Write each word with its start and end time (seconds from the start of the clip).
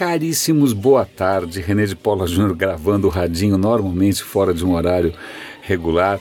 Caríssimos, 0.00 0.72
boa 0.72 1.04
tarde. 1.04 1.60
René 1.60 1.84
de 1.84 1.94
Paula 1.94 2.26
Júnior 2.26 2.56
gravando 2.56 3.06
o 3.06 3.10
radinho 3.10 3.58
normalmente 3.58 4.22
fora 4.22 4.54
de 4.54 4.64
um 4.64 4.72
horário 4.72 5.12
regular. 5.60 6.18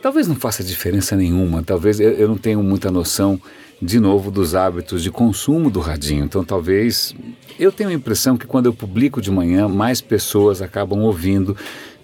Talvez 0.00 0.26
não 0.26 0.34
faça 0.34 0.64
diferença 0.64 1.14
nenhuma, 1.14 1.62
talvez 1.62 2.00
eu, 2.00 2.12
eu 2.12 2.26
não 2.26 2.38
tenho 2.38 2.62
muita 2.62 2.90
noção 2.90 3.38
de 3.82 4.00
novo 4.00 4.30
dos 4.30 4.54
hábitos 4.54 5.02
de 5.02 5.10
consumo 5.10 5.68
do 5.68 5.78
radinho. 5.78 6.24
Então 6.24 6.42
talvez 6.42 7.14
eu 7.60 7.70
tenho 7.70 7.90
a 7.90 7.92
impressão 7.92 8.34
que 8.34 8.46
quando 8.46 8.64
eu 8.64 8.72
publico 8.72 9.20
de 9.20 9.30
manhã, 9.30 9.68
mais 9.68 10.00
pessoas 10.00 10.62
acabam 10.62 11.02
ouvindo, 11.02 11.54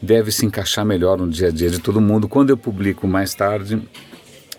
deve 0.02 0.30
se 0.30 0.44
encaixar 0.44 0.84
melhor 0.84 1.16
no 1.16 1.26
dia 1.26 1.48
a 1.48 1.50
dia 1.50 1.70
de 1.70 1.78
todo 1.78 2.02
mundo. 2.02 2.28
Quando 2.28 2.50
eu 2.50 2.56
publico 2.58 3.08
mais 3.08 3.34
tarde, 3.34 3.80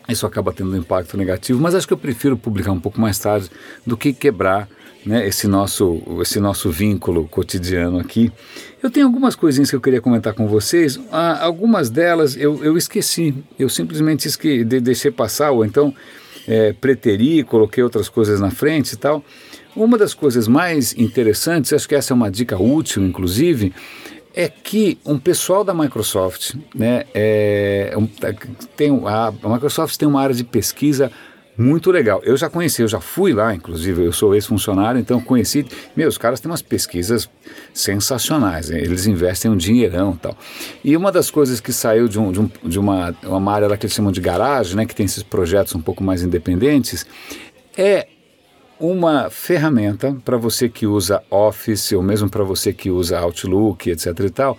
isso 0.09 0.25
acaba 0.25 0.51
tendo 0.51 0.71
um 0.71 0.77
impacto 0.77 1.15
negativo, 1.15 1.61
mas 1.61 1.75
acho 1.75 1.85
que 1.85 1.93
eu 1.93 1.97
prefiro 1.97 2.35
publicar 2.35 2.71
um 2.71 2.79
pouco 2.79 2.99
mais 2.99 3.19
tarde 3.19 3.51
do 3.85 3.95
que 3.95 4.11
quebrar 4.11 4.67
né, 5.05 5.27
esse, 5.27 5.47
nosso, 5.47 6.01
esse 6.21 6.39
nosso 6.39 6.69
vínculo 6.71 7.27
cotidiano 7.27 7.99
aqui. 7.99 8.31
Eu 8.81 8.89
tenho 8.89 9.05
algumas 9.05 9.35
coisinhas 9.35 9.69
que 9.69 9.75
eu 9.75 9.81
queria 9.81 10.01
comentar 10.01 10.33
com 10.33 10.47
vocês. 10.47 10.99
Ah, 11.11 11.43
algumas 11.43 11.89
delas 11.89 12.35
eu, 12.35 12.63
eu 12.63 12.75
esqueci, 12.77 13.33
eu 13.57 13.69
simplesmente 13.69 14.27
esque, 14.27 14.63
de, 14.63 14.79
deixei 14.79 15.11
passar, 15.11 15.51
ou 15.51 15.63
então 15.63 15.93
é, 16.47 16.73
preteri, 16.73 17.43
coloquei 17.43 17.83
outras 17.83 18.09
coisas 18.09 18.39
na 18.39 18.51
frente 18.51 18.93
e 18.93 18.97
tal. 18.97 19.23
Uma 19.75 19.97
das 19.97 20.13
coisas 20.13 20.47
mais 20.47 20.93
interessantes, 20.97 21.73
acho 21.73 21.87
que 21.87 21.95
essa 21.95 22.13
é 22.13 22.15
uma 22.15 22.31
dica 22.31 22.57
útil, 22.57 23.03
inclusive, 23.03 23.73
é 24.33 24.49
que 24.49 24.97
um 25.05 25.19
pessoal 25.19 25.63
da 25.63 25.73
Microsoft, 25.73 26.55
né, 26.73 27.05
é, 27.13 27.93
um, 27.97 28.07
tem, 28.75 28.89
a, 29.05 29.27
a 29.27 29.49
Microsoft 29.49 29.97
tem 29.97 30.07
uma 30.07 30.21
área 30.21 30.35
de 30.35 30.43
pesquisa 30.43 31.11
muito 31.57 31.91
legal. 31.91 32.21
Eu 32.23 32.35
já 32.35 32.49
conheci, 32.49 32.81
eu 32.81 32.87
já 32.87 32.99
fui 32.99 33.33
lá, 33.33 33.53
inclusive, 33.55 34.03
eu 34.03 34.11
sou 34.11 34.35
ex-funcionário, 34.35 34.99
então 34.99 35.21
conheci. 35.21 35.65
Meu, 35.95 36.09
os 36.09 36.17
caras 36.17 36.39
têm 36.39 36.51
umas 36.51 36.61
pesquisas 36.61 37.29
sensacionais, 37.73 38.69
eles 38.69 39.05
investem 39.05 39.49
um 39.49 39.57
dinheirão 39.57 40.13
e 40.13 40.17
tal. 40.17 40.37
E 40.83 40.97
uma 40.97 41.11
das 41.11 41.31
coisas 41.31 41.59
que 41.59 41.71
saiu 41.71 42.07
de, 42.07 42.19
um, 42.19 42.31
de, 42.31 42.39
um, 42.39 42.49
de 42.63 42.79
uma, 42.79 43.15
uma 43.23 43.53
área 43.53 43.67
lá 43.67 43.77
que 43.77 43.85
eles 43.85 43.95
chamam 43.95 44.11
de 44.11 44.21
garagem, 44.21 44.75
né, 44.75 44.85
que 44.85 44.95
tem 44.95 45.05
esses 45.05 45.23
projetos 45.23 45.73
um 45.75 45.81
pouco 45.81 46.03
mais 46.03 46.23
independentes, 46.23 47.05
é 47.77 48.07
uma 48.79 49.29
ferramenta 49.29 50.15
para 50.25 50.37
você 50.37 50.67
que 50.67 50.85
usa 50.85 51.23
Office 51.29 51.93
ou 51.93 52.03
mesmo 52.03 52.29
para 52.29 52.43
você 52.43 52.73
que 52.73 52.89
usa 52.89 53.19
Outlook, 53.19 53.89
etc 53.89 54.19
e 54.19 54.29
tal, 54.29 54.57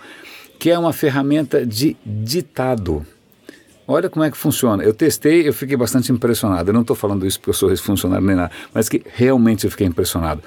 que 0.57 0.71
é 0.71 0.79
uma 0.79 0.93
ferramenta 0.93 1.65
de 1.65 1.95
ditado. 2.03 3.05
Olha 3.87 4.09
como 4.09 4.25
é 4.25 4.29
que 4.29 4.37
funciona. 4.37 4.83
Eu 4.83 4.93
testei, 4.93 5.47
eu 5.47 5.53
fiquei 5.53 5.77
bastante 5.77 6.11
impressionado. 6.11 6.69
Eu 6.69 6.73
não 6.73 6.81
estou 6.81 6.95
falando 6.95 7.25
isso 7.25 7.39
porque 7.39 7.51
eu 7.51 7.53
sou 7.53 7.75
funcionário 7.77 8.25
nem 8.25 8.35
nada, 8.35 8.51
mas 8.73 8.89
que 8.89 9.01
realmente 9.15 9.63
eu 9.63 9.71
fiquei 9.71 9.87
impressionado. 9.87 10.43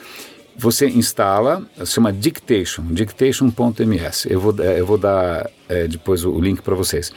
Você 0.56 0.86
instala, 0.88 1.66
se 1.78 1.86
chama 1.86 2.12
Dictation, 2.12 2.82
dictation.ms. 2.90 4.30
Eu 4.30 4.40
vou, 4.40 4.54
eu 4.56 4.84
vou 4.84 4.98
dar 4.98 5.48
é, 5.68 5.88
depois 5.88 6.22
o 6.22 6.38
link 6.38 6.60
para 6.60 6.74
vocês. 6.74 7.10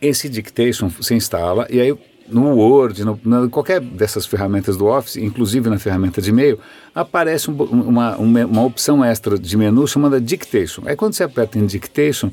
Esse 0.00 0.28
Dictation 0.28 0.88
você 0.88 1.16
instala 1.16 1.66
e 1.68 1.80
aí 1.80 1.98
no 2.28 2.56
Word, 2.56 3.04
no, 3.04 3.20
na, 3.24 3.48
qualquer 3.48 3.80
dessas 3.80 4.26
ferramentas 4.26 4.76
do 4.76 4.86
Office, 4.86 5.16
inclusive 5.16 5.68
na 5.68 5.78
ferramenta 5.78 6.22
de 6.22 6.30
e-mail, 6.30 6.58
aparece 6.94 7.50
um, 7.50 7.54
uma, 7.54 8.16
uma, 8.16 8.46
uma 8.46 8.64
opção 8.64 9.04
extra 9.04 9.38
de 9.38 9.56
menu 9.56 9.86
chamada 9.86 10.20
Dictation. 10.20 10.82
Aí 10.86 10.96
quando 10.96 11.14
você 11.14 11.24
aperta 11.24 11.58
em 11.58 11.66
Dictation, 11.66 12.30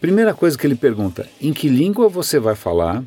Primeira 0.00 0.32
coisa 0.32 0.56
que 0.56 0.66
ele 0.66 0.74
pergunta: 0.74 1.26
em 1.40 1.52
que 1.52 1.68
língua 1.68 2.08
você 2.08 2.38
vai 2.38 2.54
falar 2.54 3.04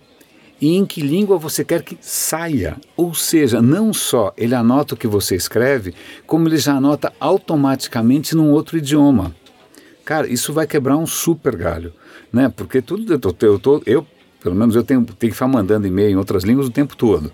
e 0.62 0.76
em 0.78 0.86
que 0.86 1.02
língua 1.02 1.38
você 1.38 1.66
quer 1.66 1.82
que 1.82 1.98
saia? 2.00 2.78
Ou 2.96 3.14
seja, 3.14 3.62
não 3.62 3.92
só 3.94 4.34
ele 4.38 4.56
anota 4.56 4.94
o 4.94 4.98
que 4.98 5.08
você 5.08 5.36
escreve, 5.36 5.94
como 6.26 6.48
ele 6.48 6.58
já 6.58 6.76
anota 6.76 7.12
automaticamente 7.20 8.36
num 8.36 8.52
outro 8.52 8.78
idioma. 8.78 9.36
Cara, 10.06 10.28
isso 10.28 10.54
vai 10.54 10.68
quebrar 10.68 10.98
um 10.98 11.08
super 11.08 11.56
galho, 11.56 11.94
né? 12.32 12.52
Porque 12.56 12.82
tudo 12.82 13.12
eu, 13.12 13.20
tô, 13.20 13.36
eu, 13.42 13.60
tô, 13.60 13.82
eu 13.86 14.06
pelo 14.42 14.56
menos 14.56 14.76
eu 14.76 14.84
tenho, 14.84 15.04
tenho 15.04 15.32
que 15.32 15.32
ficar 15.32 15.48
mandando 15.48 15.88
e-mail 15.88 16.12
em 16.12 16.18
outras 16.18 16.44
línguas 16.44 16.68
o 16.68 16.72
tempo 16.72 16.96
todo. 16.96 17.32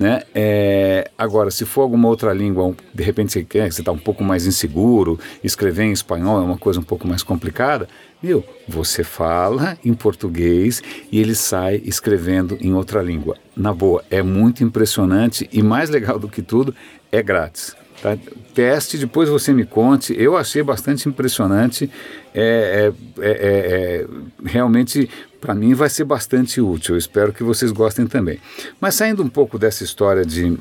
Né? 0.00 0.22
É, 0.34 1.10
agora, 1.18 1.50
se 1.50 1.66
for 1.66 1.82
alguma 1.82 2.08
outra 2.08 2.32
língua, 2.32 2.74
de 2.94 3.02
repente 3.02 3.32
você 3.32 3.44
quer, 3.44 3.70
você 3.70 3.82
está 3.82 3.92
um 3.92 3.98
pouco 3.98 4.24
mais 4.24 4.46
inseguro, 4.46 5.20
escrever 5.44 5.82
em 5.84 5.92
espanhol 5.92 6.40
é 6.40 6.42
uma 6.42 6.56
coisa 6.56 6.80
um 6.80 6.82
pouco 6.82 7.06
mais 7.06 7.22
complicada, 7.22 7.86
meu, 8.22 8.42
você 8.66 9.04
fala 9.04 9.76
em 9.84 9.92
português 9.92 10.82
e 11.12 11.20
ele 11.20 11.34
sai 11.34 11.82
escrevendo 11.84 12.56
em 12.62 12.72
outra 12.72 13.02
língua. 13.02 13.36
Na 13.54 13.74
boa, 13.74 14.02
é 14.10 14.22
muito 14.22 14.64
impressionante 14.64 15.46
e 15.52 15.62
mais 15.62 15.90
legal 15.90 16.18
do 16.18 16.28
que 16.28 16.40
tudo, 16.40 16.74
é 17.12 17.22
grátis. 17.22 17.76
Tá? 18.00 18.16
Teste, 18.54 18.96
depois 18.96 19.28
você 19.28 19.52
me 19.52 19.66
conte. 19.66 20.14
Eu 20.18 20.36
achei 20.36 20.62
bastante 20.62 21.08
impressionante. 21.08 21.90
É, 22.34 22.90
é, 23.18 23.26
é, 23.26 23.32
é 23.32 24.06
realmente, 24.44 25.10
para 25.40 25.54
mim, 25.54 25.74
vai 25.74 25.88
ser 25.88 26.04
bastante 26.04 26.60
útil. 26.60 26.96
Espero 26.96 27.32
que 27.32 27.42
vocês 27.42 27.72
gostem 27.72 28.06
também. 28.06 28.38
Mas 28.80 28.94
saindo 28.94 29.22
um 29.22 29.28
pouco 29.28 29.58
dessa 29.58 29.82
história 29.82 30.24
de, 30.24 30.58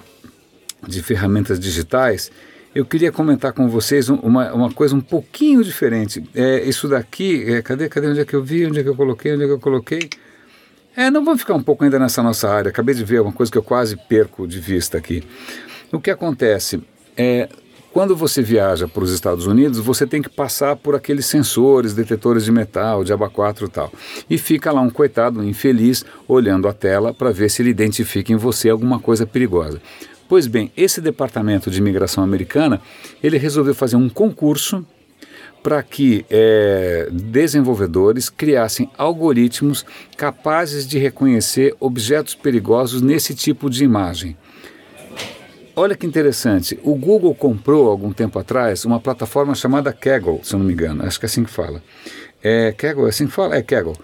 de 0.88 1.04
ferramentas 1.04 1.60
digitais, 1.60 2.32
eu 2.74 2.86
queria 2.86 3.12
comentar 3.12 3.52
com 3.52 3.68
vocês 3.68 4.10
uma, 4.10 4.54
uma 4.54 4.72
coisa 4.72 4.96
um 4.96 5.02
pouquinho 5.02 5.64
diferente. 5.64 6.24
É, 6.34 6.64
isso 6.64 6.88
daqui, 6.88 7.44
é, 7.52 7.62
cadê, 7.62 7.90
cadê 7.90 8.08
onde 8.08 8.20
é 8.20 8.26
que 8.26 8.36
eu 8.36 8.44
vi, 8.44 8.66
onde 8.66 8.80
é 8.80 8.84
que 8.84 8.90
eu 8.90 8.96
coloquei, 8.96 9.34
onde 9.34 9.44
é 9.44 9.48
que 9.48 9.54
eu 9.54 9.60
coloquei? 9.60 10.10
É, 10.96 11.10
não 11.10 11.24
vamos 11.24 11.42
ficar 11.42 11.56
um 11.56 11.64
pouco 11.64 11.84
ainda 11.84 11.98
nessa 11.98 12.22
nossa 12.22 12.50
área. 12.50 12.70
Acabei 12.70 12.94
de 12.94 13.04
ver 13.04 13.22
uma 13.22 13.32
coisa 13.32 13.52
que 13.52 13.58
eu 13.58 13.64
quase 13.64 13.96
perco 14.08 14.48
de 14.48 14.60
vista 14.60 14.98
aqui. 14.98 15.24
O 15.92 16.00
que 16.00 16.12
acontece? 16.12 16.82
É, 17.18 17.50
quando 17.92 18.16
você 18.16 18.42
viaja 18.42 18.88
para 18.88 19.04
os 19.04 19.12
Estados 19.12 19.46
Unidos, 19.46 19.80
você 19.80 20.06
tem 20.06 20.22
que 20.22 20.30
passar 20.30 20.76
por 20.76 20.96
aqueles 20.96 21.26
sensores, 21.26 21.94
detetores 21.94 22.46
de 22.46 22.52
metal, 22.52 23.04
de 23.04 23.12
aba 23.12 23.30
4 23.30 23.66
e 23.66 23.70
tal. 23.70 23.92
E 24.30 24.38
fica 24.38 24.72
lá 24.72 24.82
um 24.82 24.90
coitado, 24.90 25.40
um 25.40 25.44
infeliz, 25.44 26.06
olhando 26.28 26.68
a 26.68 26.74
tela 26.74 27.14
para 27.14 27.32
ver 27.32 27.50
se 27.50 27.62
ele 27.62 27.72
identifica 27.72 28.32
em 28.32 28.36
você 28.36 28.70
alguma 28.70 29.00
coisa 29.00 29.26
perigosa. 29.26 29.82
Pois 30.28 30.46
bem, 30.46 30.72
esse 30.78 31.02
departamento 31.02 31.72
de 31.72 31.80
imigração 31.80 32.24
americana, 32.24 32.80
ele 33.24 33.38
resolveu 33.38 33.74
fazer 33.74 33.96
um 33.96 34.08
concurso 34.08 34.86
para 35.64 35.82
que 35.84 36.26
é, 36.30 37.10
desenvolvedores 37.12 38.30
criassem 38.30 38.90
algoritmos 38.98 39.86
capazes 40.16 40.88
de 40.88 40.98
reconhecer 40.98 41.76
objetos 41.80 42.36
perigosos 42.36 43.02
nesse 43.02 43.34
tipo 43.34 43.70
de 43.70 43.84
imagem. 43.84 44.38
Olha 45.82 45.96
que 45.96 46.06
interessante, 46.06 46.78
o 46.84 46.94
Google 46.94 47.34
comprou 47.34 47.90
algum 47.90 48.12
tempo 48.12 48.38
atrás 48.38 48.84
uma 48.84 49.00
plataforma 49.00 49.56
chamada 49.56 49.94
Kaggle, 49.94 50.42
se 50.44 50.54
eu 50.54 50.60
não 50.60 50.66
me 50.66 50.74
engano, 50.74 51.06
acho 51.06 51.18
que 51.18 51.26
é 51.26 51.28
assim 51.28 51.46
que 51.46 51.50
fala. 51.50 51.82
É, 52.44 52.74
Kaggle, 52.74 53.06
é 53.06 53.10
assim 53.12 53.28
que 53.28 53.32
fala? 53.32 53.56
É 53.56 53.62
Kaggle. 53.62 53.96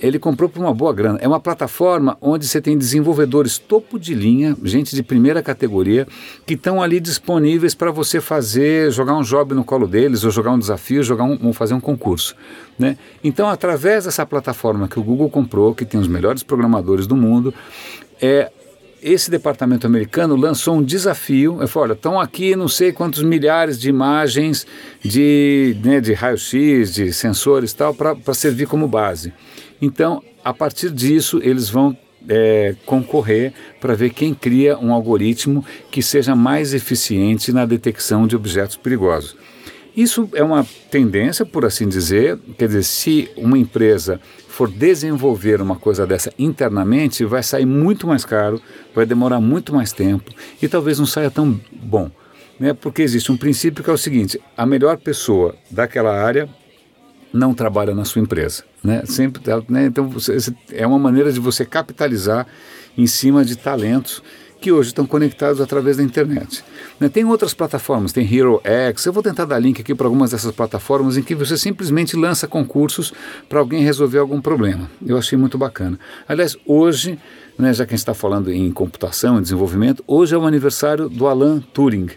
Ele 0.00 0.16
comprou 0.20 0.48
por 0.48 0.60
uma 0.60 0.72
boa 0.72 0.92
grana. 0.92 1.18
É 1.20 1.26
uma 1.26 1.40
plataforma 1.40 2.16
onde 2.20 2.46
você 2.46 2.60
tem 2.60 2.78
desenvolvedores 2.78 3.58
topo 3.58 3.98
de 3.98 4.14
linha, 4.14 4.56
gente 4.62 4.94
de 4.94 5.02
primeira 5.02 5.42
categoria, 5.42 6.06
que 6.46 6.54
estão 6.54 6.80
ali 6.80 7.00
disponíveis 7.00 7.74
para 7.74 7.90
você 7.90 8.20
fazer, 8.20 8.92
jogar 8.92 9.16
um 9.16 9.22
job 9.22 9.56
no 9.56 9.64
colo 9.64 9.88
deles, 9.88 10.22
ou 10.22 10.30
jogar 10.30 10.52
um 10.52 10.58
desafio, 10.58 11.02
jogar 11.02 11.24
um, 11.24 11.36
ou 11.42 11.52
fazer 11.52 11.74
um 11.74 11.80
concurso. 11.80 12.36
Né? 12.78 12.96
Então, 13.24 13.48
através 13.48 14.04
dessa 14.04 14.24
plataforma 14.24 14.86
que 14.86 15.00
o 15.00 15.02
Google 15.02 15.28
comprou, 15.28 15.74
que 15.74 15.84
tem 15.84 15.98
os 15.98 16.06
melhores 16.06 16.44
programadores 16.44 17.08
do 17.08 17.16
mundo, 17.16 17.52
é, 18.22 18.52
esse 19.02 19.30
departamento 19.30 19.86
americano 19.86 20.36
lançou 20.36 20.76
um 20.76 20.82
desafio. 20.82 21.58
Eu 21.60 21.68
falei, 21.68 21.90
olha, 21.90 21.96
estão 21.96 22.20
aqui 22.20 22.56
não 22.56 22.68
sei 22.68 22.92
quantos 22.92 23.22
milhares 23.22 23.78
de 23.80 23.88
imagens 23.88 24.66
de, 25.02 25.76
né, 25.82 26.00
de 26.00 26.12
raio-x, 26.12 26.92
de 26.94 27.12
sensores 27.12 27.72
e 27.72 27.76
tal, 27.76 27.94
para 27.94 28.34
servir 28.34 28.66
como 28.66 28.88
base. 28.88 29.32
Então, 29.80 30.22
a 30.44 30.52
partir 30.52 30.90
disso, 30.90 31.40
eles 31.42 31.68
vão 31.68 31.96
é, 32.28 32.74
concorrer 32.84 33.52
para 33.80 33.94
ver 33.94 34.10
quem 34.10 34.34
cria 34.34 34.78
um 34.78 34.92
algoritmo 34.92 35.64
que 35.90 36.02
seja 36.02 36.34
mais 36.34 36.74
eficiente 36.74 37.52
na 37.52 37.64
detecção 37.64 38.26
de 38.26 38.36
objetos 38.36 38.76
perigosos. 38.76 39.36
Isso 39.96 40.28
é 40.32 40.44
uma 40.44 40.64
tendência, 40.90 41.44
por 41.44 41.64
assim 41.64 41.88
dizer, 41.88 42.38
quer 42.56 42.68
dizer, 42.68 42.84
se 42.84 43.28
uma 43.36 43.58
empresa 43.58 44.20
for 44.58 44.68
desenvolver 44.68 45.62
uma 45.62 45.76
coisa 45.76 46.04
dessa 46.04 46.32
internamente, 46.36 47.24
vai 47.24 47.44
sair 47.44 47.64
muito 47.64 48.08
mais 48.08 48.24
caro, 48.24 48.60
vai 48.92 49.06
demorar 49.06 49.40
muito 49.40 49.72
mais 49.72 49.92
tempo 49.92 50.32
e 50.60 50.66
talvez 50.66 50.98
não 50.98 51.06
saia 51.06 51.30
tão 51.30 51.60
bom. 51.72 52.10
Né? 52.58 52.72
Porque 52.72 53.02
existe 53.02 53.30
um 53.30 53.36
princípio 53.36 53.84
que 53.84 53.88
é 53.88 53.92
o 53.92 53.96
seguinte: 53.96 54.40
a 54.56 54.66
melhor 54.66 54.96
pessoa 54.96 55.54
daquela 55.70 56.12
área 56.12 56.48
não 57.32 57.54
trabalha 57.54 57.94
na 57.94 58.04
sua 58.04 58.20
empresa. 58.20 58.64
Né? 58.82 59.04
Sempre, 59.04 59.40
né? 59.68 59.86
Então, 59.86 60.08
você, 60.08 60.38
é 60.72 60.84
uma 60.84 60.98
maneira 60.98 61.30
de 61.30 61.38
você 61.38 61.64
capitalizar 61.64 62.44
em 62.96 63.06
cima 63.06 63.44
de 63.44 63.54
talentos 63.54 64.20
que 64.60 64.72
hoje 64.72 64.88
estão 64.88 65.06
conectados 65.06 65.60
através 65.60 65.96
da 65.96 66.02
internet. 66.02 66.64
Né? 66.98 67.08
Tem 67.08 67.24
outras 67.24 67.54
plataformas, 67.54 68.12
tem 68.12 68.24
Hero 68.24 68.60
X, 68.64 69.06
eu 69.06 69.12
vou 69.12 69.22
tentar 69.22 69.44
dar 69.44 69.58
link 69.58 69.80
aqui 69.80 69.94
para 69.94 70.06
algumas 70.06 70.32
dessas 70.32 70.52
plataformas 70.52 71.16
em 71.16 71.22
que 71.22 71.34
você 71.34 71.56
simplesmente 71.56 72.16
lança 72.16 72.46
concursos 72.46 73.12
para 73.48 73.60
alguém 73.60 73.82
resolver 73.82 74.18
algum 74.18 74.40
problema. 74.40 74.90
Eu 75.04 75.16
achei 75.16 75.38
muito 75.38 75.56
bacana. 75.56 75.98
Aliás, 76.26 76.56
hoje, 76.66 77.18
né, 77.58 77.72
já 77.72 77.84
que 77.84 77.94
a 77.94 77.96
gente 77.96 78.02
está 78.02 78.14
falando 78.14 78.52
em 78.52 78.70
computação, 78.72 79.38
em 79.38 79.42
desenvolvimento, 79.42 80.02
hoje 80.06 80.34
é 80.34 80.38
o 80.38 80.46
aniversário 80.46 81.08
do 81.08 81.26
Alan 81.26 81.60
Turing, 81.72 82.08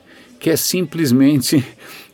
que 0.41 0.49
é 0.49 0.55
simplesmente 0.55 1.63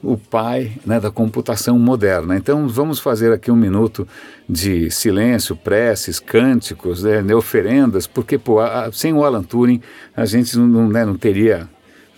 o 0.03 0.17
pai 0.17 0.73
né, 0.85 0.99
da 0.99 1.09
computação 1.09 1.79
moderna. 1.79 2.35
Então 2.35 2.67
vamos 2.67 2.99
fazer 2.99 3.31
aqui 3.31 3.49
um 3.49 3.55
minuto 3.55 4.05
de 4.47 4.91
silêncio, 4.91 5.55
preces, 5.55 6.19
cânticos, 6.19 7.03
né, 7.03 7.33
oferendas, 7.33 8.05
porque 8.05 8.37
pô, 8.37 8.59
a, 8.59 8.91
sem 8.91 9.13
o 9.13 9.23
Alan 9.23 9.41
Turing 9.41 9.81
a 10.15 10.25
gente 10.25 10.57
não, 10.57 10.89
né, 10.89 11.05
não 11.05 11.15
teria 11.15 11.69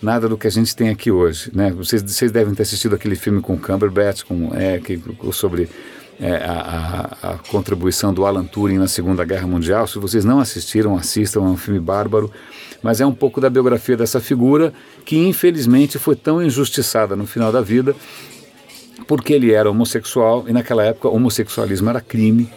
nada 0.02 0.28
do 0.28 0.36
que 0.36 0.48
a 0.48 0.50
gente 0.50 0.74
tem 0.74 0.88
aqui 0.88 1.12
hoje. 1.12 1.52
Né? 1.54 1.70
Vocês, 1.70 2.02
vocês 2.02 2.32
devem 2.32 2.54
ter 2.54 2.64
assistido 2.64 2.96
aquele 2.96 3.14
filme 3.14 3.40
com 3.40 3.56
Cumberbatch, 3.56 4.24
com, 4.24 4.50
é, 4.52 4.78
que, 4.80 5.00
sobre 5.32 5.68
é, 6.18 6.34
a, 6.44 7.16
a, 7.22 7.30
a, 7.30 7.38
contribuição 7.38 8.12
do 8.12 8.26
Alan 8.26 8.44
Turing 8.44 8.78
na 8.78 8.88
Segunda 8.88 9.24
Guerra 9.24 9.46
Mundial. 9.46 9.86
Se 9.86 9.98
vocês 9.98 10.24
não 10.24 10.40
assistiram, 10.40 10.96
assistam, 10.96 11.40
é 11.40 11.42
um 11.44 11.56
filme 11.56 11.78
bárbaro, 11.78 12.32
mas 12.82 13.00
é 13.00 13.06
um 13.06 13.12
pouco 13.12 13.40
da 13.40 13.50
biografia 13.50 13.96
dessa 13.96 14.20
figura 14.20 14.72
que 15.04 15.16
infelizmente 15.16 15.98
foi 15.98 16.16
tão 16.16 16.42
injustiçada 16.42 17.14
no 17.16 17.26
final 17.26 17.52
da 17.52 17.60
vida 17.60 17.94
porque 19.06 19.32
ele 19.32 19.52
era 19.52 19.70
homossexual 19.70 20.44
e 20.48 20.52
naquela 20.52 20.84
época 20.84 21.08
homossexualismo 21.08 21.90
era 21.90 22.00
crime 22.00 22.48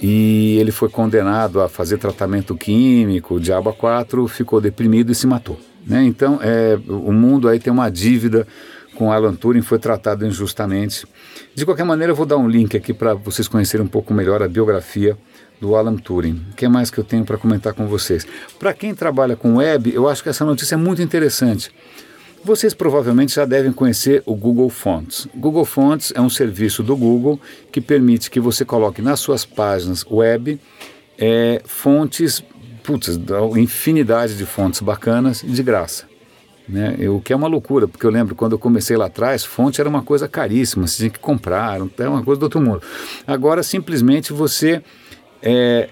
e 0.00 0.56
ele 0.58 0.70
foi 0.70 0.88
condenado 0.88 1.60
a 1.60 1.68
fazer 1.68 1.98
tratamento 1.98 2.56
químico, 2.56 3.40
diabo 3.40 3.70
a 3.70 3.72
quatro, 3.72 4.28
ficou 4.28 4.60
deprimido 4.60 5.10
e 5.10 5.14
se 5.14 5.26
matou. 5.26 5.58
Né? 5.84 6.04
Então, 6.04 6.38
é, 6.42 6.78
o 6.86 7.12
mundo 7.12 7.48
aí 7.48 7.58
tem 7.58 7.72
uma 7.72 7.90
dívida 7.90 8.46
com 8.94 9.12
Alan 9.12 9.34
Turing, 9.34 9.62
foi 9.62 9.78
tratado 9.78 10.26
injustamente. 10.26 11.06
De 11.54 11.64
qualquer 11.64 11.84
maneira, 11.84 12.12
eu 12.12 12.16
vou 12.16 12.26
dar 12.26 12.36
um 12.36 12.48
link 12.48 12.76
aqui 12.76 12.92
para 12.92 13.14
vocês 13.14 13.48
conhecerem 13.48 13.84
um 13.86 13.88
pouco 13.88 14.12
melhor 14.12 14.42
a 14.42 14.48
biografia 14.48 15.16
do 15.60 15.74
Alan 15.74 15.96
Turing. 15.96 16.40
O 16.52 16.54
que 16.54 16.68
mais 16.68 16.90
que 16.90 16.98
eu 16.98 17.04
tenho 17.04 17.24
para 17.24 17.38
comentar 17.38 17.72
com 17.74 17.86
vocês? 17.86 18.26
Para 18.58 18.72
quem 18.72 18.94
trabalha 18.94 19.36
com 19.36 19.56
web, 19.56 19.92
eu 19.92 20.08
acho 20.08 20.22
que 20.22 20.28
essa 20.28 20.44
notícia 20.44 20.74
é 20.74 20.78
muito 20.78 21.02
interessante. 21.02 21.70
Vocês 22.44 22.72
provavelmente 22.72 23.34
já 23.34 23.44
devem 23.44 23.72
conhecer 23.72 24.22
o 24.24 24.34
Google 24.34 24.70
Fonts. 24.70 25.26
Google 25.34 25.64
Fonts 25.64 26.12
é 26.14 26.20
um 26.20 26.30
serviço 26.30 26.82
do 26.82 26.96
Google 26.96 27.40
que 27.72 27.80
permite 27.80 28.30
que 28.30 28.38
você 28.38 28.64
coloque 28.64 29.02
nas 29.02 29.20
suas 29.20 29.44
páginas 29.44 30.04
web 30.08 30.58
é, 31.18 31.60
fontes 31.64 32.42
putz, 32.88 33.20
infinidade 33.58 34.34
de 34.34 34.46
fontes 34.46 34.80
bacanas 34.80 35.44
de 35.46 35.62
graça. 35.62 36.06
Né? 36.66 36.96
O 37.10 37.20
que 37.20 37.34
é 37.34 37.36
uma 37.36 37.46
loucura, 37.46 37.86
porque 37.86 38.06
eu 38.06 38.10
lembro 38.10 38.34
quando 38.34 38.52
eu 38.52 38.58
comecei 38.58 38.96
lá 38.96 39.06
atrás, 39.06 39.44
fonte 39.44 39.78
era 39.78 39.88
uma 39.88 40.02
coisa 40.02 40.26
caríssima, 40.26 40.86
você 40.86 40.96
tinha 40.96 41.10
que 41.10 41.18
comprar, 41.18 41.80
é 41.98 42.08
uma 42.08 42.22
coisa 42.22 42.40
do 42.40 42.44
outro 42.44 42.60
mundo. 42.60 42.80
Agora, 43.26 43.62
simplesmente 43.62 44.32
você 44.32 44.82
é, 45.42 45.88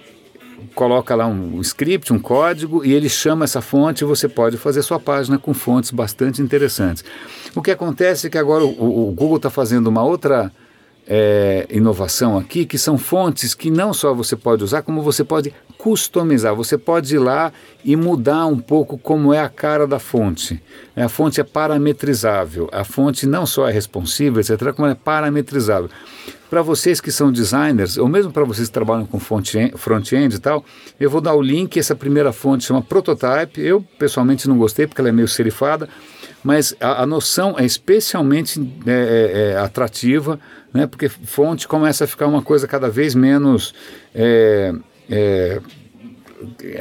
coloca 0.75 1.15
lá 1.15 1.27
um 1.27 1.61
script, 1.61 2.13
um 2.13 2.19
código, 2.19 2.85
e 2.85 2.93
ele 2.93 3.09
chama 3.09 3.45
essa 3.45 3.61
fonte 3.61 4.03
e 4.03 4.07
você 4.07 4.29
pode 4.29 4.57
fazer 4.57 4.83
sua 4.83 4.99
página 4.99 5.39
com 5.39 5.55
fontes 5.55 5.91
bastante 5.91 6.43
interessantes. 6.43 7.05
O 7.55 7.63
que 7.63 7.71
acontece 7.71 8.27
é 8.27 8.31
que 8.31 8.39
agora 8.39 8.65
o, 8.65 9.09
o 9.09 9.13
Google 9.13 9.37
está 9.37 9.51
fazendo 9.51 9.87
uma 9.89 10.03
outra 10.03 10.53
é, 11.07 11.67
inovação 11.71 12.37
aqui, 12.37 12.67
que 12.67 12.77
são 12.77 12.99
fontes 12.99 13.55
que 13.55 13.71
não 13.71 13.95
só 13.95 14.13
você 14.13 14.35
pode 14.35 14.65
usar, 14.65 14.83
como 14.83 15.03
você 15.03 15.23
pode 15.23 15.55
customizar. 15.79 16.55
Você 16.55 16.77
pode 16.77 17.15
ir 17.15 17.19
lá 17.19 17.53
e 17.85 17.95
mudar 17.95 18.47
um 18.47 18.59
pouco 18.59 18.99
como 18.99 19.33
é 19.33 19.41
a 19.41 19.49
cara 19.49 19.87
da 19.87 19.99
fonte. 19.99 20.61
A 20.97 21.09
fonte 21.09 21.41
é 21.41 21.45
parametrizável. 21.45 22.69
A 22.73 22.83
fonte 22.83 23.27
não 23.27 23.47
só 23.47 23.69
é 23.69 23.73
responsiva, 23.73 24.41
etc., 24.41 24.73
como 24.73 24.89
é 24.89 24.95
parametrizável. 24.95 25.89
Para 26.49 26.63
vocês 26.63 27.01
que 27.01 27.11
são 27.11 27.33
designers, 27.33 27.99
ou 27.99 28.09
mesmo 28.09 28.33
para 28.33 28.45
vocês 28.45 28.69
que 28.69 28.75
trabalham 28.75 29.05
com 29.05 29.19
front-end 29.19 30.37
e 30.37 30.39
tal, 30.39 30.65
eu 30.99 31.11
vou 31.11 31.21
dar 31.21 31.35
o 31.35 31.43
link. 31.43 31.77
Essa 31.77 31.95
primeira 31.95 32.33
fonte 32.33 32.65
chama 32.65 32.81
Prototype. 32.81 33.61
Eu 33.61 33.85
pessoalmente 33.99 34.49
não 34.49 34.57
gostei 34.57 34.87
porque 34.87 35.01
ela 35.01 35.09
é 35.09 35.13
meio 35.13 35.27
serifada, 35.27 35.89
mas 36.47 36.77
a, 36.81 37.03
a 37.03 37.07
noção 37.07 37.57
é 37.59 37.65
especialmente 37.65 38.61
é, 38.87 38.93
é, 38.93 39.51
é 39.51 39.57
atrativa 39.59 40.39
né? 40.73 40.87
porque 40.87 41.09
fonte 41.09 41.67
começa 41.67 42.05
a 42.05 42.07
ficar 42.07 42.29
uma 42.29 42.43
coisa 42.43 42.69
cada 42.69 42.89
vez 42.89 43.15
menos. 43.17 43.75
É, 44.15 44.73
é, 45.11 45.61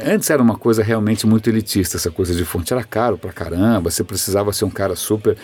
antes 0.04 0.30
era 0.30 0.40
uma 0.40 0.56
coisa 0.56 0.84
realmente 0.84 1.26
muito 1.26 1.48
elitista, 1.48 1.96
essa 1.96 2.10
coisa 2.10 2.34
de 2.34 2.44
fonte 2.44 2.72
era 2.72 2.84
caro 2.84 3.16
pra 3.16 3.32
caramba, 3.32 3.90
você 3.90 4.04
precisava 4.04 4.52
ser 4.52 4.66
um 4.66 4.70
cara 4.70 4.94
super 4.94 5.36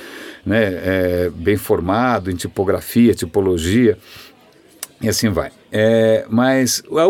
né, 0.45 0.63
é, 0.65 1.31
bem 1.35 1.57
formado 1.57 2.31
em 2.31 2.37
tipografia, 2.37 3.15
tipologia, 3.15 3.99
e 5.01 5.09
assim 5.09 5.31
vai. 5.31 5.51
É, 5.73 6.27
mas 6.29 6.83
o 6.89 7.01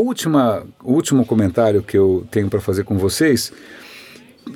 último 0.85 1.26
comentário 1.26 1.82
que 1.82 1.99
eu 1.99 2.26
tenho 2.31 2.49
para 2.49 2.61
fazer 2.61 2.85
com 2.85 2.97
vocês, 2.97 3.53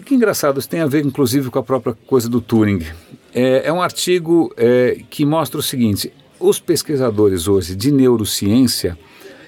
que 0.07 0.15
engraçado, 0.15 0.59
isso 0.59 0.69
tem 0.69 0.81
a 0.81 0.87
ver 0.87 1.05
inclusive 1.05 1.51
com 1.51 1.59
a 1.59 1.63
própria 1.63 1.95
coisa 2.07 2.29
do 2.29 2.41
Turing. 2.41 2.87
É, 3.35 3.67
é 3.67 3.73
um 3.73 3.83
artigo 3.83 4.53
é, 4.57 5.01
que 5.11 5.27
mostra 5.27 5.59
o 5.61 5.63
seguinte: 5.63 6.13
os 6.41 6.59
pesquisadores 6.59 7.49
hoje 7.49 7.75
de 7.75 7.91
neurociência 7.91 8.97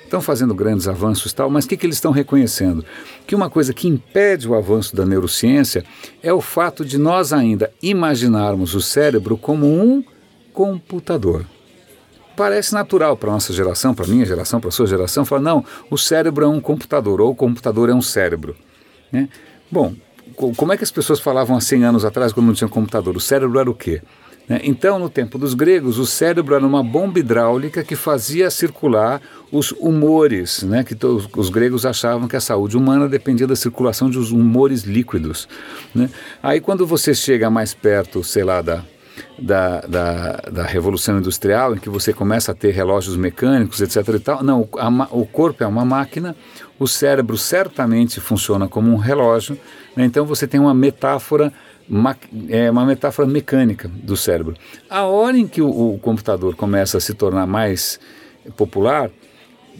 estão 0.04 0.20
fazendo 0.20 0.54
grandes 0.54 0.88
avanços 0.88 1.32
tal, 1.32 1.50
mas 1.50 1.64
o 1.64 1.68
que, 1.68 1.76
que 1.76 1.86
eles 1.86 1.96
estão 1.96 2.10
reconhecendo? 2.10 2.84
Que 3.26 3.34
uma 3.34 3.48
coisa 3.48 3.72
que 3.72 3.86
impede 3.86 4.48
o 4.48 4.54
avanço 4.54 4.96
da 4.96 5.06
neurociência 5.06 5.84
é 6.22 6.32
o 6.32 6.40
fato 6.40 6.84
de 6.84 6.98
nós 6.98 7.32
ainda 7.32 7.70
imaginarmos 7.82 8.74
o 8.74 8.80
cérebro 8.80 9.36
como 9.36 9.66
um 9.66 10.02
computador. 10.52 11.46
Parece 12.34 12.72
natural 12.72 13.16
para 13.16 13.32
nossa 13.32 13.52
geração, 13.52 13.94
para 13.94 14.06
minha 14.06 14.24
geração, 14.24 14.60
para 14.60 14.70
sua 14.70 14.86
geração, 14.86 15.24
falar, 15.24 15.42
não, 15.42 15.64
o 15.90 15.98
cérebro 15.98 16.44
é 16.44 16.48
um 16.48 16.60
computador, 16.60 17.20
ou 17.20 17.30
o 17.30 17.34
computador 17.34 17.90
é 17.90 17.94
um 17.94 18.02
cérebro. 18.02 18.56
Né? 19.12 19.28
Bom, 19.70 19.94
como 20.56 20.72
é 20.72 20.76
que 20.76 20.84
as 20.84 20.90
pessoas 20.90 21.18
falavam 21.18 21.56
há 21.56 21.60
100 21.60 21.84
anos 21.84 22.04
atrás 22.04 22.32
quando 22.32 22.46
não 22.46 22.54
tinha 22.54 22.68
computador? 22.68 23.16
O 23.16 23.20
cérebro 23.20 23.58
era 23.58 23.70
o 23.70 23.74
quê? 23.74 24.00
Né? 24.48 24.60
Então, 24.64 24.98
no 24.98 25.10
tempo 25.10 25.36
dos 25.36 25.52
gregos, 25.52 25.98
o 25.98 26.06
cérebro 26.06 26.54
era 26.54 26.66
uma 26.66 26.82
bomba 26.82 27.18
hidráulica 27.18 27.84
que 27.84 27.94
fazia 27.94 28.50
circular 28.50 29.20
os 29.52 29.72
humores, 29.72 30.62
né? 30.62 30.84
que 30.84 30.96
os 31.36 31.50
gregos 31.50 31.84
achavam 31.84 32.26
que 32.26 32.36
a 32.36 32.40
saúde 32.40 32.76
humana 32.76 33.08
dependia 33.08 33.46
da 33.46 33.56
circulação 33.56 34.08
de 34.08 34.18
humores 34.18 34.84
líquidos. 34.84 35.48
Né? 35.94 36.08
Aí, 36.42 36.60
quando 36.60 36.86
você 36.86 37.14
chega 37.14 37.50
mais 37.50 37.74
perto, 37.74 38.24
sei 38.24 38.44
lá, 38.44 38.62
da, 38.62 38.84
da, 39.38 39.80
da, 39.80 40.32
da, 40.50 40.62
Revolução 40.64 41.18
Industrial, 41.18 41.74
em 41.74 41.78
que 41.78 41.88
você 41.88 42.12
começa 42.12 42.52
a 42.52 42.54
ter 42.54 42.72
relógios 42.72 43.16
mecânicos, 43.16 43.80
etc. 43.80 44.14
E 44.14 44.18
tal. 44.18 44.42
Não, 44.42 44.68
a, 44.78 45.08
o 45.10 45.26
corpo 45.26 45.62
é 45.62 45.66
uma 45.66 45.84
máquina, 45.84 46.36
o 46.78 46.86
cérebro 46.86 47.36
certamente 47.36 48.20
funciona 48.20 48.68
como 48.68 48.90
um 48.92 48.96
relógio, 48.96 49.58
né? 49.96 50.04
então 50.04 50.24
você 50.24 50.46
tem 50.46 50.60
uma 50.60 50.74
metáfora 50.74 51.52
é 52.50 52.70
uma 52.70 52.84
metáfora 52.84 53.26
mecânica 53.26 53.88
do 53.88 54.14
cérebro. 54.14 54.54
A 54.90 55.04
hora 55.04 55.38
em 55.38 55.46
que 55.46 55.62
o, 55.62 55.94
o 55.94 55.98
computador 55.98 56.54
começa 56.54 56.98
a 56.98 57.00
se 57.00 57.14
tornar 57.14 57.46
mais 57.46 57.98
popular, 58.56 59.10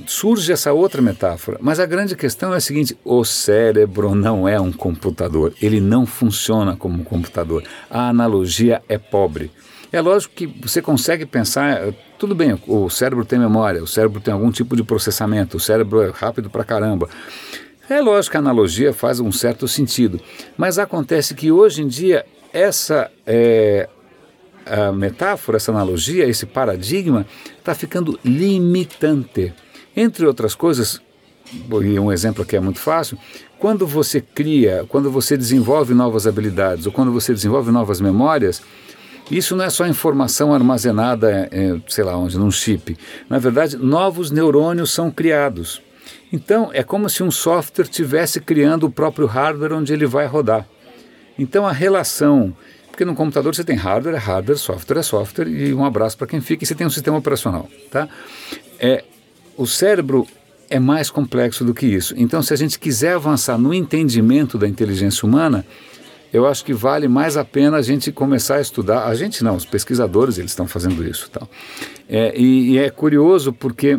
surge 0.06 0.52
essa 0.52 0.72
outra 0.72 1.02
metáfora. 1.02 1.58
Mas 1.60 1.80
a 1.80 1.86
grande 1.86 2.16
questão 2.16 2.54
é 2.54 2.56
a 2.56 2.60
seguinte: 2.60 2.96
o 3.04 3.24
cérebro 3.24 4.14
não 4.14 4.48
é 4.48 4.60
um 4.60 4.72
computador, 4.72 5.52
ele 5.60 5.80
não 5.80 6.06
funciona 6.06 6.76
como 6.76 7.00
um 7.00 7.04
computador. 7.04 7.62
A 7.90 8.08
analogia 8.08 8.82
é 8.88 8.98
pobre. 8.98 9.50
É 9.90 10.00
lógico 10.00 10.34
que 10.34 10.46
você 10.46 10.82
consegue 10.82 11.24
pensar, 11.24 11.94
tudo 12.18 12.34
bem, 12.34 12.60
o 12.66 12.90
cérebro 12.90 13.24
tem 13.24 13.38
memória, 13.38 13.82
o 13.82 13.86
cérebro 13.86 14.20
tem 14.20 14.34
algum 14.34 14.50
tipo 14.50 14.76
de 14.76 14.82
processamento, 14.82 15.56
o 15.56 15.60
cérebro 15.60 16.02
é 16.02 16.10
rápido 16.10 16.50
pra 16.50 16.62
caramba. 16.62 17.08
É 17.88 17.98
lógico 18.02 18.32
que 18.32 18.36
a 18.36 18.40
analogia 18.40 18.92
faz 18.92 19.18
um 19.18 19.32
certo 19.32 19.66
sentido, 19.66 20.20
mas 20.58 20.78
acontece 20.78 21.34
que 21.34 21.50
hoje 21.50 21.80
em 21.80 21.88
dia 21.88 22.26
essa 22.52 23.10
é, 23.26 23.88
metáfora, 24.94 25.56
essa 25.56 25.72
analogia, 25.72 26.26
esse 26.26 26.44
paradigma 26.44 27.26
está 27.58 27.74
ficando 27.74 28.18
limitante. 28.22 29.54
Entre 29.98 30.24
outras 30.24 30.54
coisas, 30.54 31.00
e 31.52 31.98
um 31.98 32.12
exemplo 32.12 32.44
aqui 32.44 32.54
é 32.54 32.60
muito 32.60 32.78
fácil, 32.78 33.18
quando 33.58 33.84
você 33.84 34.20
cria, 34.20 34.86
quando 34.88 35.10
você 35.10 35.36
desenvolve 35.36 35.92
novas 35.92 36.24
habilidades 36.24 36.86
ou 36.86 36.92
quando 36.92 37.10
você 37.10 37.34
desenvolve 37.34 37.72
novas 37.72 38.00
memórias, 38.00 38.62
isso 39.28 39.56
não 39.56 39.64
é 39.64 39.70
só 39.70 39.88
informação 39.88 40.54
armazenada, 40.54 41.48
é, 41.50 41.80
sei 41.88 42.04
lá 42.04 42.16
onde, 42.16 42.38
num 42.38 42.48
chip. 42.48 42.96
Na 43.28 43.40
verdade, 43.40 43.76
novos 43.76 44.30
neurônios 44.30 44.92
são 44.92 45.10
criados. 45.10 45.82
Então, 46.32 46.70
é 46.72 46.84
como 46.84 47.10
se 47.10 47.24
um 47.24 47.30
software 47.32 47.88
tivesse 47.88 48.40
criando 48.40 48.84
o 48.86 48.90
próprio 48.92 49.26
hardware 49.26 49.72
onde 49.72 49.92
ele 49.92 50.06
vai 50.06 50.28
rodar. 50.28 50.64
Então, 51.36 51.66
a 51.66 51.72
relação. 51.72 52.56
Porque 52.88 53.04
no 53.04 53.16
computador 53.16 53.52
você 53.52 53.64
tem 53.64 53.74
hardware, 53.74 54.14
é 54.14 54.18
hardware, 54.18 54.58
software 54.58 54.98
é 54.98 55.02
software, 55.02 55.48
e 55.48 55.74
um 55.74 55.84
abraço 55.84 56.16
para 56.16 56.28
quem 56.28 56.40
fica, 56.40 56.62
e 56.62 56.66
você 56.68 56.74
tem 56.76 56.86
um 56.86 56.90
sistema 56.90 57.18
operacional. 57.18 57.68
Tá? 57.90 58.08
É, 58.78 59.02
o 59.58 59.66
cérebro 59.66 60.26
é 60.70 60.78
mais 60.78 61.10
complexo 61.10 61.64
do 61.64 61.74
que 61.74 61.84
isso. 61.84 62.14
Então, 62.16 62.40
se 62.40 62.54
a 62.54 62.56
gente 62.56 62.78
quiser 62.78 63.14
avançar 63.14 63.58
no 63.58 63.74
entendimento 63.74 64.56
da 64.56 64.68
inteligência 64.68 65.26
humana, 65.26 65.66
eu 66.32 66.46
acho 66.46 66.64
que 66.64 66.72
vale 66.72 67.08
mais 67.08 67.36
a 67.36 67.44
pena 67.44 67.78
a 67.78 67.82
gente 67.82 68.12
começar 68.12 68.56
a 68.56 68.60
estudar. 68.60 69.06
A 69.06 69.14
gente 69.14 69.42
não, 69.42 69.56
os 69.56 69.64
pesquisadores 69.64 70.38
eles 70.38 70.52
estão 70.52 70.68
fazendo 70.68 71.04
isso. 71.04 71.28
Tal. 71.30 71.48
É, 72.08 72.38
e, 72.38 72.72
e 72.72 72.78
é 72.78 72.88
curioso 72.88 73.52
porque 73.52 73.98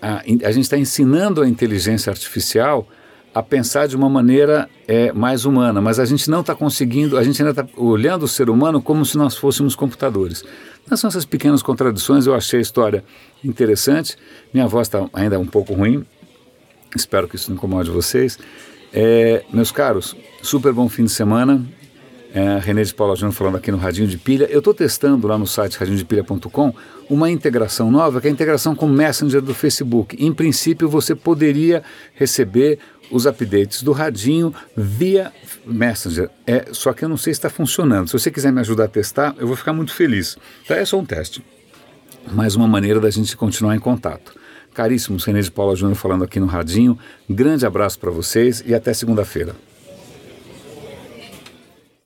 a, 0.00 0.16
a 0.16 0.52
gente 0.52 0.64
está 0.64 0.76
ensinando 0.76 1.40
a 1.40 1.48
inteligência 1.48 2.10
artificial 2.10 2.86
a 3.34 3.42
pensar 3.42 3.88
de 3.88 3.96
uma 3.96 4.10
maneira 4.10 4.68
é, 4.86 5.10
mais 5.12 5.46
humana, 5.46 5.80
mas 5.80 5.98
a 5.98 6.04
gente 6.04 6.28
não 6.28 6.42
está 6.42 6.54
conseguindo, 6.54 7.16
a 7.16 7.24
gente 7.24 7.40
ainda 7.40 7.62
está 7.62 7.80
olhando 7.80 8.24
o 8.24 8.28
ser 8.28 8.50
humano 8.50 8.82
como 8.82 9.06
se 9.06 9.16
nós 9.16 9.34
fôssemos 9.34 9.74
computadores. 9.74 10.44
Então, 10.84 10.96
são 10.96 11.08
essas 11.08 11.24
pequenas 11.24 11.62
contradições, 11.62 12.26
eu 12.26 12.34
achei 12.34 12.58
a 12.58 12.62
história 12.62 13.04
interessante, 13.44 14.16
minha 14.52 14.66
voz 14.66 14.88
está 14.88 15.08
ainda 15.12 15.38
um 15.38 15.46
pouco 15.46 15.74
ruim, 15.74 16.04
espero 16.94 17.28
que 17.28 17.36
isso 17.36 17.50
não 17.50 17.56
incomode 17.56 17.90
vocês. 17.90 18.38
É, 18.92 19.44
meus 19.50 19.72
caros, 19.72 20.14
super 20.42 20.72
bom 20.72 20.88
fim 20.88 21.04
de 21.04 21.10
semana, 21.12 21.64
é, 22.34 22.58
René 22.58 22.82
de 22.82 22.94
Paula 22.94 23.14
Júnior 23.14 23.34
falando 23.34 23.56
aqui 23.56 23.70
no 23.70 23.76
Radinho 23.76 24.08
de 24.08 24.16
Pilha. 24.16 24.46
Eu 24.50 24.58
estou 24.58 24.72
testando 24.72 25.26
lá 25.26 25.36
no 25.36 25.46
site 25.46 25.76
radinhodepilha.com 25.76 26.74
uma 27.08 27.30
integração 27.30 27.90
nova, 27.90 28.20
que 28.20 28.26
é 28.26 28.30
a 28.30 28.32
integração 28.32 28.74
com 28.74 28.86
o 28.86 28.88
Messenger 28.88 29.42
do 29.42 29.54
Facebook. 29.54 30.16
Em 30.18 30.32
princípio, 30.32 30.88
você 30.88 31.14
poderia 31.14 31.82
receber 32.14 32.78
os 33.10 33.26
updates 33.26 33.82
do 33.82 33.92
Radinho 33.92 34.54
via 34.74 35.30
Messenger. 35.66 36.30
É, 36.46 36.68
só 36.72 36.94
que 36.94 37.04
eu 37.04 37.08
não 37.08 37.18
sei 37.18 37.34
se 37.34 37.38
está 37.38 37.50
funcionando. 37.50 38.08
Se 38.08 38.14
você 38.14 38.30
quiser 38.30 38.50
me 38.50 38.60
ajudar 38.60 38.84
a 38.84 38.88
testar, 38.88 39.34
eu 39.38 39.46
vou 39.46 39.56
ficar 39.56 39.74
muito 39.74 39.92
feliz. 39.92 40.38
Tá, 40.66 40.76
é 40.76 40.84
só 40.86 40.98
um 40.98 41.04
teste. 41.04 41.44
Mais 42.32 42.56
uma 42.56 42.66
maneira 42.66 42.98
da 42.98 43.10
gente 43.10 43.36
continuar 43.36 43.76
em 43.76 43.80
contato. 43.80 44.32
Caríssimos, 44.72 45.24
René 45.24 45.42
de 45.42 45.50
Paula 45.50 45.76
Júnior 45.76 45.96
falando 45.96 46.24
aqui 46.24 46.40
no 46.40 46.46
Radinho. 46.46 46.98
Grande 47.28 47.66
abraço 47.66 47.98
para 47.98 48.10
vocês 48.10 48.64
e 48.66 48.74
até 48.74 48.94
segunda-feira. 48.94 49.54